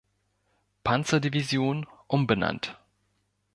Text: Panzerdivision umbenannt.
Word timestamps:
Panzerdivision 0.83 1.85
umbenannt. 2.07 2.75